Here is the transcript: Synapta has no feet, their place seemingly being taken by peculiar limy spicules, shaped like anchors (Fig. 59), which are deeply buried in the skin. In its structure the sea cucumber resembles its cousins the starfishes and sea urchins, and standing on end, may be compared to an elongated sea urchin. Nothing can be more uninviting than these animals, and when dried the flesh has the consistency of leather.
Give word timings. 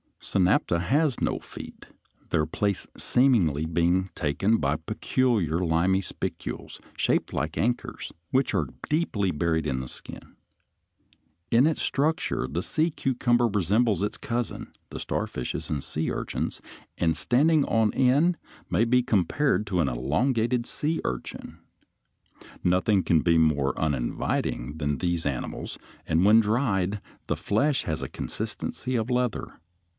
Synapta 0.19 0.79
has 0.79 1.19
no 1.19 1.39
feet, 1.39 1.87
their 2.29 2.45
place 2.45 2.87
seemingly 2.97 3.65
being 3.65 4.09
taken 4.15 4.57
by 4.57 4.75
peculiar 4.77 5.59
limy 5.59 6.01
spicules, 6.01 6.79
shaped 6.95 7.33
like 7.33 7.57
anchors 7.57 8.07
(Fig. 8.07 8.07
59), 8.07 8.15
which 8.31 8.53
are 8.53 8.67
deeply 8.87 9.31
buried 9.31 9.67
in 9.67 9.79
the 9.79 9.87
skin. 9.87 10.35
In 11.51 11.67
its 11.67 11.81
structure 11.81 12.47
the 12.47 12.63
sea 12.63 12.91
cucumber 12.91 13.47
resembles 13.47 14.01
its 14.03 14.17
cousins 14.17 14.69
the 14.89 14.99
starfishes 14.99 15.69
and 15.69 15.83
sea 15.83 16.09
urchins, 16.11 16.61
and 16.97 17.17
standing 17.17 17.63
on 17.65 17.93
end, 17.93 18.37
may 18.69 18.85
be 18.85 19.03
compared 19.03 19.67
to 19.67 19.81
an 19.81 19.87
elongated 19.89 20.65
sea 20.65 21.01
urchin. 21.03 21.59
Nothing 22.63 23.03
can 23.03 23.21
be 23.21 23.37
more 23.37 23.77
uninviting 23.77 24.77
than 24.77 24.97
these 24.97 25.25
animals, 25.27 25.77
and 26.07 26.25
when 26.25 26.39
dried 26.39 27.01
the 27.27 27.37
flesh 27.37 27.83
has 27.83 27.99
the 28.01 28.09
consistency 28.09 28.95
of 28.95 29.09
leather. 29.09 29.59